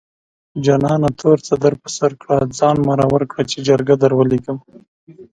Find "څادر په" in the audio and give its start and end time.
1.47-1.89